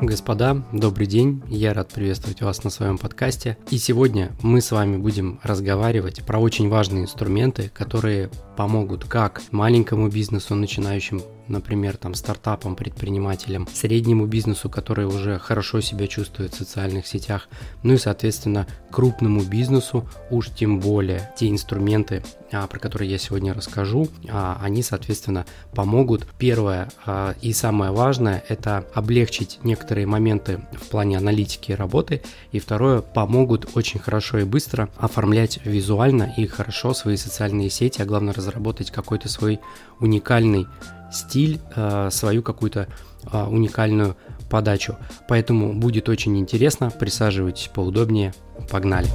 [0.00, 3.58] Господа, добрый день, я рад приветствовать вас на своем подкасте.
[3.68, 10.08] И сегодня мы с вами будем разговаривать про очень важные инструменты, которые помогут как маленькому
[10.08, 17.06] бизнесу, начинающим например, там стартапам, предпринимателям, среднему бизнесу, который уже хорошо себя чувствует в социальных
[17.06, 17.48] сетях,
[17.82, 22.22] ну и, соответственно, крупному бизнесу, уж тем более те инструменты,
[22.52, 26.26] а, про которые я сегодня расскажу, а, они, соответственно, помогут.
[26.38, 32.22] Первое а, и самое важное– это облегчить некоторые моменты в плане аналитики работы,
[32.52, 38.06] и второе– помогут очень хорошо и быстро оформлять визуально и хорошо свои социальные сети, а
[38.06, 39.60] главное разработать какой-то свой
[40.00, 40.66] уникальный
[41.12, 42.88] стиль, э, свою какую-то
[43.32, 44.16] э, уникальную
[44.48, 44.96] подачу.
[45.28, 46.90] Поэтому будет очень интересно.
[46.90, 48.34] Присаживайтесь поудобнее.
[48.70, 49.08] Погнали!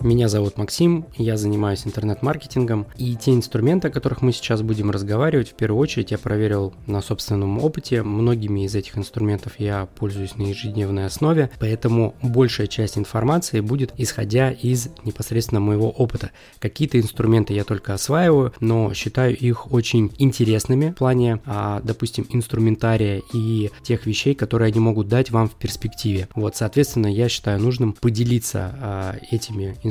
[0.00, 5.50] Меня зовут Максим, я занимаюсь интернет-маркетингом, и те инструменты, о которых мы сейчас будем разговаривать,
[5.50, 8.04] в первую очередь я проверил на собственном опыте.
[8.04, 14.52] Многими из этих инструментов я пользуюсь на ежедневной основе, поэтому большая часть информации будет исходя
[14.52, 16.30] из непосредственно моего опыта.
[16.60, 23.20] Какие-то инструменты я только осваиваю, но считаю их очень интересными в плане, а, допустим, инструментария
[23.34, 26.28] и тех вещей, которые они могут дать вам в перспективе.
[26.36, 29.87] Вот, соответственно, я считаю нужным поделиться а, этими инструментами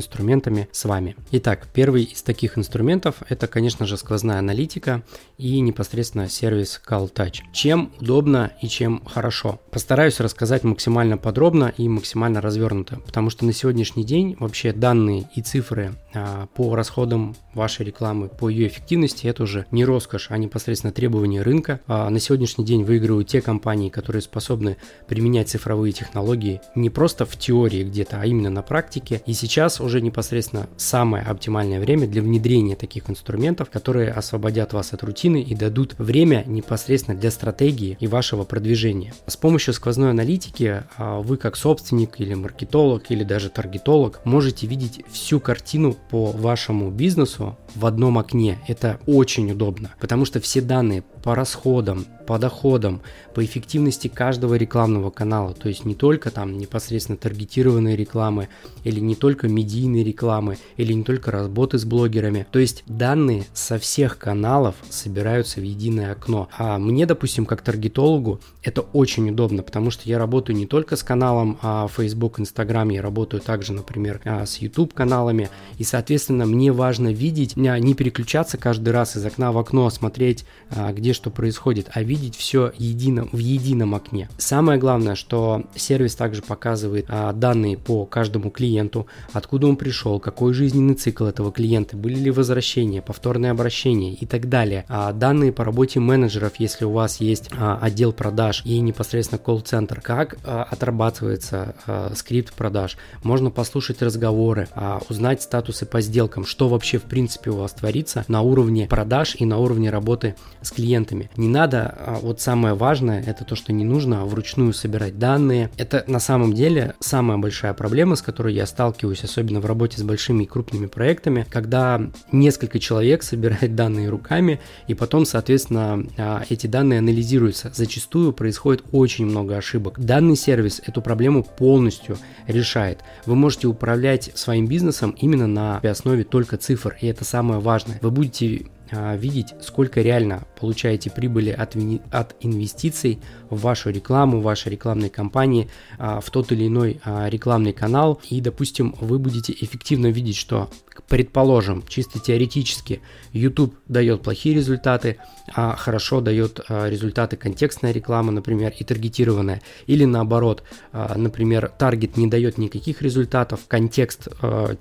[0.72, 1.16] с вами.
[1.32, 5.02] Итак, первый из таких инструментов это, конечно же, сквозная аналитика
[5.36, 7.38] и непосредственно сервис Call Touch.
[7.52, 9.60] Чем удобно и чем хорошо?
[9.70, 15.42] Постараюсь рассказать максимально подробно и максимально развернуто, потому что на сегодняшний день вообще данные и
[15.42, 20.92] цифры а, по расходам вашей рекламы, по ее эффективности, это уже не роскошь, а непосредственно
[20.92, 21.80] требования рынка.
[21.86, 24.76] А на сегодняшний день выигрывают те компании, которые способны
[25.06, 29.22] применять цифровые технологии не просто в теории где-то, а именно на практике.
[29.26, 35.02] И сейчас уже непосредственно самое оптимальное время для внедрения таких инструментов, которые освободят вас от
[35.02, 39.14] рутины и дадут время непосредственно для стратегии и вашего продвижения.
[39.26, 45.02] С помощью сквозной аналитики а, вы как собственник или маркетолог или даже таргетолог можете видеть
[45.10, 48.58] всю картину по вашему бизнесу в одном окне.
[48.68, 53.00] Это очень удобно, потому что все данные по расходам, по доходам,
[53.34, 58.48] по эффективности каждого рекламного канала, то есть не только там непосредственно таргетированные рекламы,
[58.84, 62.46] или не только медийные рекламы, или не только работы с блогерами.
[62.50, 66.48] То есть данные со всех каналов собираются в единое окно.
[66.56, 71.02] А мне, допустим, как таргетологу, это очень удобно, потому что я работаю не только с
[71.02, 75.48] каналом а, Facebook, Instagram, я работаю также, например, а, с YouTube каналами,
[75.78, 80.92] и, соответственно, мне важно видеть, не переключаться каждый раз из окна в окно, смотреть, а,
[81.08, 84.28] где что происходит, а видеть все едино, в едином окне.
[84.36, 90.52] Самое главное, что сервис также показывает а, данные по каждому клиенту, откуда он пришел, какой
[90.52, 94.84] жизненный цикл этого клиента, были ли возвращения, повторные обращения и так далее.
[94.88, 100.02] А, данные по работе менеджеров, если у вас есть а, отдел продаж и непосредственно колл-центр,
[100.02, 106.68] как а, отрабатывается а, скрипт продаж, можно послушать разговоры, а, узнать статусы по сделкам, что
[106.68, 110.97] вообще в принципе у вас творится на уровне продаж и на уровне работы с клиентами
[110.98, 111.30] клиентами.
[111.36, 115.70] Не надо, а вот самое важное, это то, что не нужно вручную собирать данные.
[115.76, 120.02] Это на самом деле самая большая проблема, с которой я сталкиваюсь, особенно в работе с
[120.02, 122.00] большими и крупными проектами, когда
[122.32, 127.70] несколько человек собирают данные руками, и потом, соответственно, а, эти данные анализируются.
[127.74, 130.00] Зачастую происходит очень много ошибок.
[130.00, 133.00] Данный сервис эту проблему полностью решает.
[133.26, 137.98] Вы можете управлять своим бизнесом именно на основе только цифр, и это самое важное.
[138.02, 141.76] Вы будете а, видеть, сколько реально получаете прибыли от,
[142.10, 143.18] от инвестиций
[143.50, 145.68] в вашу рекламу, в вашей рекламной кампании,
[145.98, 148.20] а, в тот или иной а, рекламный канал.
[148.30, 150.70] И, допустим, вы будете эффективно видеть, что,
[151.02, 153.00] предположим, чисто теоретически,
[153.32, 155.16] YouTube дает плохие результаты,
[155.54, 159.62] а хорошо дает результаты контекстная реклама, например, и таргетированная.
[159.86, 164.28] Или наоборот, например, таргет не дает никаких результатов, контекст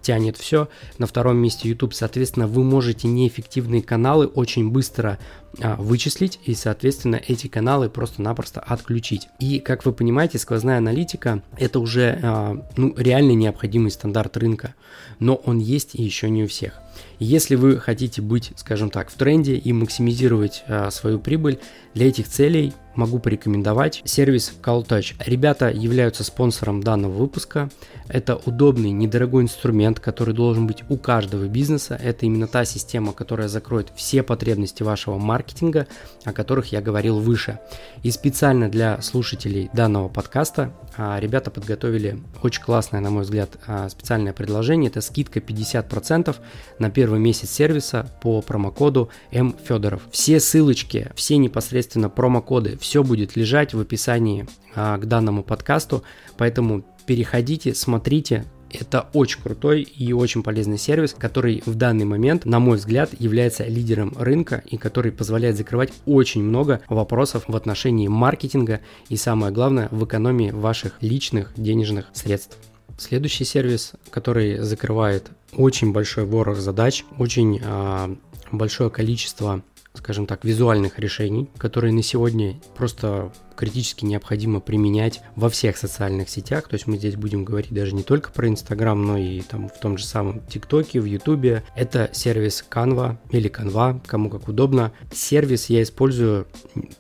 [0.02, 0.70] тянет все.
[0.98, 7.20] На втором месте YouTube, соответственно, вы можете неэффективные каналы очень быстро а, вычислить и, соответственно,
[7.28, 9.28] эти каналы просто-напросто отключить.
[9.40, 14.76] И, как вы понимаете, сквозная аналитика– это уже а, ну, реально необходимый стандарт рынка,
[15.20, 16.80] но он есть и еще не у всех.
[17.20, 21.60] Если вы хотите быть, скажем так, в тренде и максимизировать а, свою прибыль,
[21.94, 25.16] для этих целей могу порекомендовать сервис CallTouch.
[25.26, 27.70] Ребята являются спонсором данного выпуска.
[28.08, 32.00] Это удобный, недорогой инструмент, который должен быть у каждого бизнеса.
[32.02, 35.88] Это именно та система, которая закроет все потребности вашего маркетинга,
[36.24, 37.60] о которых я говорил выше.
[38.04, 43.90] И специально для слушателей данного подкаста а, ребята подготовили очень классное, на мой взгляд, а,
[43.90, 44.90] специальное предложение.
[44.90, 46.36] Это скидка 50%
[46.80, 50.02] на первый месяц сервиса по промокоду М Федоров.
[50.12, 56.04] Все ссылочки, все непосредственно промокоды, Все будет лежать в описании а, к данному подкасту,
[56.38, 62.60] поэтому переходите, смотрите, это очень крутой и очень полезный сервис, который в данный момент, на
[62.60, 68.80] мой взгляд, является лидером рынка и который позволяет закрывать очень много вопросов в отношении маркетинга
[69.10, 72.58] и самое главное в экономии ваших личных денежных средств.
[72.98, 78.16] Следующий сервис, который закрывает очень большой ворох задач, очень э,
[78.54, 79.62] большое количество,
[79.98, 86.70] скажем так, визуальных решений, которые на сегодня просто критически необходимо применять во всех социальных сетях.
[86.70, 89.80] То есть мы здесь будем говорить даже не только про Инстаграм, но и там в
[89.80, 91.64] том же самом ТикТоке, в Ютубе.
[91.76, 94.94] Это сервис Canva или Canva, кому как удобно.
[95.12, 96.48] Сервис я использую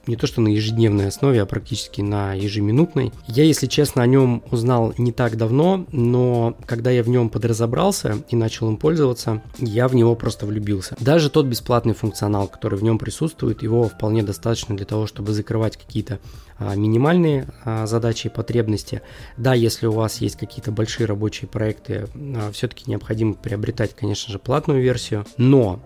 [0.07, 3.13] не то что на ежедневной основе, а практически на ежеминутной.
[3.27, 8.17] Я, если честно, о нем узнал не так давно, но когда я в нем подразобрался
[8.29, 10.95] и начал им пользоваться, я в него просто влюбился.
[10.99, 15.77] Даже тот бесплатный функционал, который в нем присутствует, его вполне достаточно для того, чтобы закрывать
[15.77, 16.19] какие-то
[16.59, 19.01] минимальные а, задачи и потребности.
[19.37, 24.39] Да, если у вас есть какие-то большие рабочие проекты, а, все-таки необходимо приобретать, конечно же,
[24.39, 25.81] платную версию, но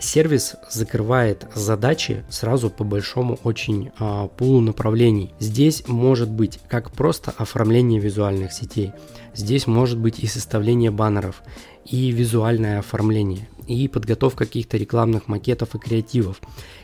[0.00, 3.90] сервис закрывает задачи сразу по большому очень
[4.38, 5.34] пулу направлений.
[5.40, 8.92] Здесь может быть как просто оформление визуальных сетей,
[9.34, 11.42] здесь может быть и составление баннеров,
[11.84, 16.40] и визуальное оформление, и подготовка каких-то рекламных макетов и креативов.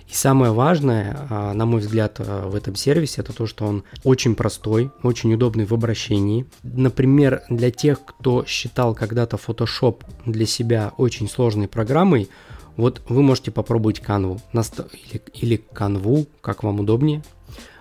[0.08, 3.84] И самое важное, а, на мой взгляд, а, в этом сервисе, это то, что он
[4.04, 6.46] очень простой, очень удобный в обращении.
[6.62, 12.28] Например, для тех, кто считал когда-то Photoshop для себя очень сложной программой,
[12.76, 17.22] вот вы можете попробовать Canva или, или Canva, как вам удобнее.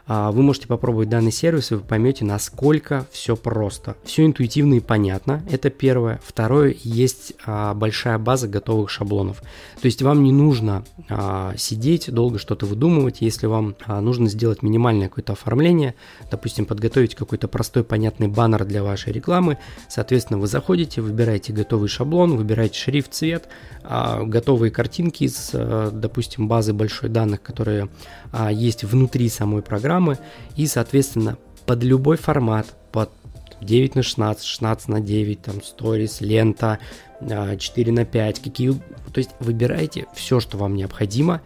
[0.07, 3.97] А, вы можете попробовать данный сервис, и вы поймете, насколько все просто.
[4.05, 6.21] Все интуитивно и понятно, это первое.
[6.23, 9.41] Второе, есть а, большая база готовых шаблонов.
[9.81, 15.09] То есть вам не нужно а, сидеть, долго что-то выдумывать, если вам нужно сделать минимальное
[15.09, 15.95] какое-то оформление,
[16.31, 19.57] допустим, подготовить какой-то простой понятный баннер для вашей рекламы,
[19.89, 23.49] соответственно, вы заходите, выбираете готовый шаблон, выбираете шрифт, цвет,
[23.83, 27.89] готовые картинки из, допустим, базы большой данных, которые
[28.51, 30.17] есть внутри самой программы, программы
[30.55, 33.09] и, соответственно, под любой формат, под
[33.61, 36.79] 9 на 16, 16 на 9, там, сторис, лента,
[37.21, 38.71] 4 а, на 5, какие...
[38.71, 41.41] То есть выбирайте все, что вам необходимо,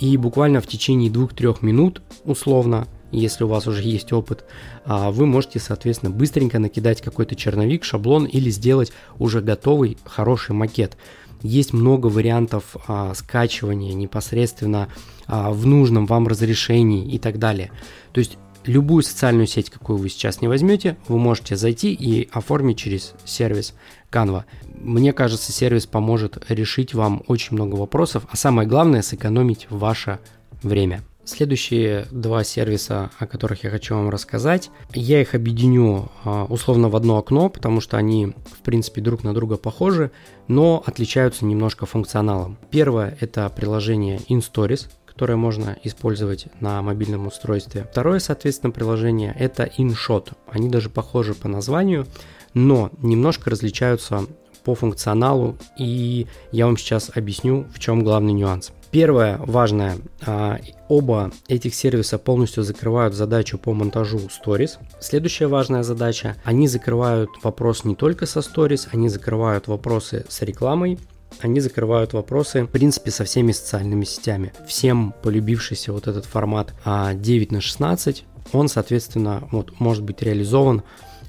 [0.00, 4.44] и буквально в течение 2-3 минут, условно, если у вас уже есть опыт,
[4.84, 10.96] а, вы можете, соответственно, быстренько накидать какой-то черновик, шаблон или сделать уже готовый хороший макет.
[11.42, 14.88] Есть много вариантов а, скачивания непосредственно
[15.26, 17.70] а, в нужном вам разрешении и так далее.
[18.12, 22.78] То есть любую социальную сеть, какую вы сейчас не возьмете, вы можете зайти и оформить
[22.78, 23.74] через сервис
[24.10, 24.44] Canva.
[24.74, 30.20] Мне кажется, сервис поможет решить вам очень много вопросов, а самое главное сэкономить ваше
[30.62, 31.02] время.
[31.24, 36.96] Следующие два сервиса, о которых я хочу вам рассказать, я их объединю а, условно в
[36.96, 40.10] одно окно, потому что они, в принципе, друг на друга похожи,
[40.48, 42.58] но отличаются немножко функционалом.
[42.70, 47.86] Первое– это приложение InStories, которое можно использовать на мобильном устройстве.
[47.88, 50.32] Второе, соответственно, приложение– это InShot.
[50.50, 52.06] Они даже похожи по названию,
[52.52, 54.26] но немножко различаются
[54.64, 58.72] по функционалу, и я вам сейчас объясню, в чем главный нюанс.
[58.92, 59.96] Первое важное,
[60.26, 64.72] а, оба этих сервиса полностью закрывают задачу по монтажу Stories.
[65.00, 70.98] Следующая важная задача, они закрывают вопрос не только со Stories, они закрывают вопросы с рекламой,
[71.40, 74.52] они закрывают вопросы, в принципе, со всеми социальными сетями.
[74.68, 80.82] Всем полюбившийся вот этот формат 9 а, на 16, он, соответственно, вот, может быть реализован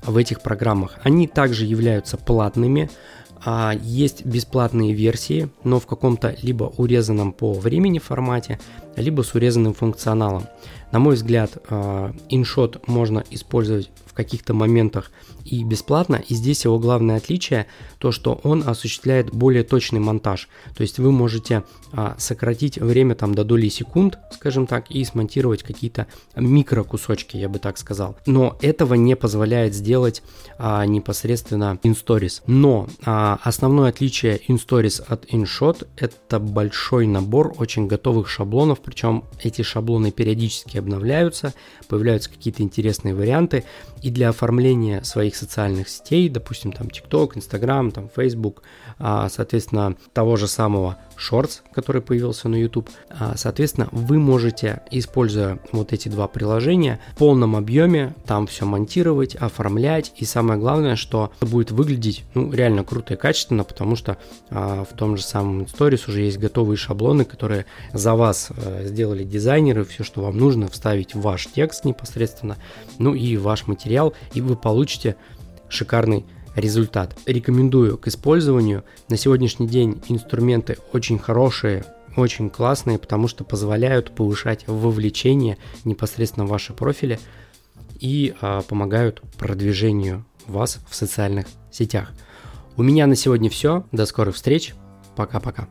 [0.05, 0.99] в этих программах.
[1.03, 2.89] Они также являются платными,
[3.81, 8.59] есть бесплатные версии, но в каком-то либо урезанном по времени формате,
[8.95, 10.47] либо с урезанным функционалом.
[10.93, 15.09] На мой взгляд, InShot а, можно использовать в каких-то моментах
[15.43, 16.21] и бесплатно.
[16.27, 17.65] И здесь его главное отличие
[17.97, 20.47] то, что он осуществляет более точный монтаж.
[20.75, 25.63] То есть вы можете а, сократить время там до доли секунд, скажем так, и смонтировать
[25.63, 28.15] какие-то микрокусочки, я бы так сказал.
[28.27, 30.21] Но этого не позволяет сделать
[30.59, 32.43] а, непосредственно InStories.
[32.45, 40.11] Но основное отличие InStories от InShot это большой набор очень готовых шаблонов, причем эти шаблоны
[40.11, 41.53] периодически обновляются,
[41.87, 43.63] появляются какие-то интересные варианты,
[44.03, 48.61] и для оформления своих социальных сетей, допустим, там TikTok, Instagram, там Facebook,
[48.99, 52.89] а, соответственно, того же самого Shorts, который появился на YouTube.
[53.09, 59.35] А, соответственно, вы можете, используя вот эти два приложения, в полном объеме там все монтировать,
[59.35, 60.13] оформлять.
[60.17, 64.17] И самое главное, что будет выглядеть ну, реально круто и качественно, потому что
[64.49, 69.23] а, в том же самом Stories уже есть готовые шаблоны, которые за вас а, сделали
[69.23, 69.85] дизайнеры.
[69.85, 72.57] Все, что вам нужно, вставить в ваш текст непосредственно,
[72.99, 75.15] ну и ваш материал, и вы получите
[75.69, 77.15] шикарный результат.
[77.25, 78.83] Рекомендую к использованию.
[79.09, 81.83] На сегодняшний день инструменты очень хорошие,
[82.15, 87.19] очень классные, потому что позволяют повышать вовлечение непосредственно в ваши профили
[87.99, 92.11] и а, помогают продвижению вас в социальных сетях.
[92.75, 93.85] У меня на сегодня все.
[93.91, 94.73] До скорых встреч.
[95.15, 95.67] Пока-пока.